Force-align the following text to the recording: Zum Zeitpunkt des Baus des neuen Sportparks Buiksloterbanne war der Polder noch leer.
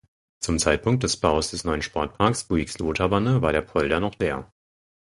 Zum 0.39 0.57
Zeitpunkt 0.57 1.03
des 1.03 1.15
Baus 1.17 1.51
des 1.51 1.63
neuen 1.63 1.83
Sportparks 1.83 2.45
Buiksloterbanne 2.45 3.43
war 3.43 3.51
der 3.51 3.61
Polder 3.61 3.99
noch 3.99 4.17
leer. 4.17 4.51